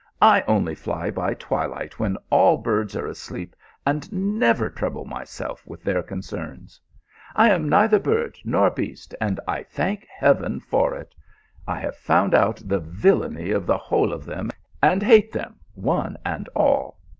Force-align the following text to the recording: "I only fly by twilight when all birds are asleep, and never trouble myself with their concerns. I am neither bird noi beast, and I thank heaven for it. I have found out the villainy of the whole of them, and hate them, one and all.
"I 0.35 0.41
only 0.47 0.73
fly 0.73 1.11
by 1.11 1.35
twilight 1.35 1.99
when 1.99 2.17
all 2.31 2.57
birds 2.57 2.95
are 2.95 3.05
asleep, 3.05 3.55
and 3.85 4.11
never 4.11 4.67
trouble 4.67 5.05
myself 5.05 5.61
with 5.67 5.83
their 5.83 6.01
concerns. 6.01 6.81
I 7.35 7.51
am 7.51 7.69
neither 7.69 7.99
bird 7.99 8.39
noi 8.43 8.71
beast, 8.71 9.13
and 9.21 9.39
I 9.47 9.61
thank 9.61 10.07
heaven 10.07 10.59
for 10.59 10.95
it. 10.95 11.13
I 11.67 11.79
have 11.81 11.95
found 11.97 12.33
out 12.33 12.63
the 12.67 12.79
villainy 12.79 13.51
of 13.51 13.67
the 13.67 13.77
whole 13.77 14.11
of 14.11 14.25
them, 14.25 14.49
and 14.81 15.03
hate 15.03 15.31
them, 15.31 15.59
one 15.75 16.17
and 16.25 16.49
all. 16.55 16.97